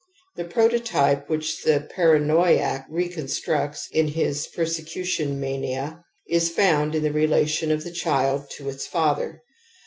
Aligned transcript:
The 0.35 0.45
prototype^ 0.45 1.29
which 1.29 1.61
the 1.61 1.87
paranoiac 1.95 2.87
reconstructs 2.89 3.87
in 3.91 4.07
his 4.07 4.47
persecu 4.47 5.01
I 5.01 5.03
tion 5.05 5.39
mania, 5.39 6.03
is 6.27 6.49
found 6.49 6.95
in 6.95 7.03
the 7.03 7.13
relation 7.13 7.69
of 7.69 7.83
the 7.83 7.91
childji 7.91 8.49
to 8.55 8.67
its 8.69 8.87
father. 8.87 9.43